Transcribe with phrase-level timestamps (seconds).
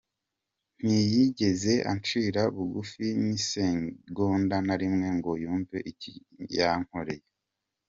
[0.81, 7.25] ntiyigeze ancira bugufi n’isegonda narimwe ngo yumve ikibi yankoreye.